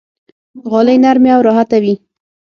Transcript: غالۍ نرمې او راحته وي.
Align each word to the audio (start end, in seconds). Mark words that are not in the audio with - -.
غالۍ 0.69 0.97
نرمې 1.03 1.31
او 1.35 1.41
راحته 1.47 1.77
وي. 1.83 1.93